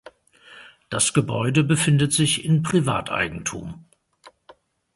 [0.89, 3.85] Das Gebäude befindet sich in Privateigentum.